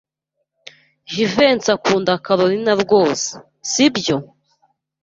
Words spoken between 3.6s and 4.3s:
sibyo?